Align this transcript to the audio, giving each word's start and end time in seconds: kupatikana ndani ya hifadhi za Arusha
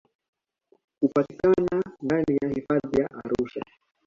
kupatikana 0.99 1.81
ndani 2.01 2.37
ya 2.41 2.49
hifadhi 2.49 2.97
za 2.97 3.07
Arusha 3.11 3.65